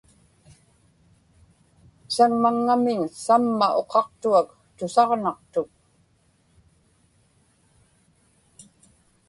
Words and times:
saŋmaŋŋamiñ 2.15 3.01
samma 3.23 3.67
uqaqtuak 3.81 4.47
tusaġnaqtuk 4.75 5.71